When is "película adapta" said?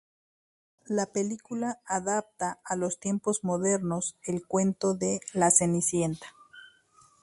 1.05-2.59